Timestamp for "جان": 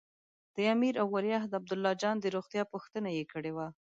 2.01-2.15